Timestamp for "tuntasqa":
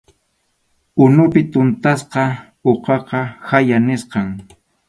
1.51-2.23